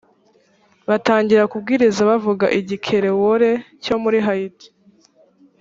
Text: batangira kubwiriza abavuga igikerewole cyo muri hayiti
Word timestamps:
batangira 0.89 1.43
kubwiriza 1.51 1.99
abavuga 2.05 2.45
igikerewole 2.59 3.49
cyo 3.83 3.95
muri 4.03 4.17
hayiti 4.25 4.67